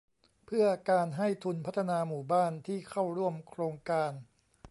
[0.45, 4.11] เพื่อการให้ทุนพัฒนาหมู่บ้านที่เข้าร่วมโครงการ